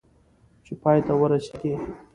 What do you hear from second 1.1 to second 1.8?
ورسېږي.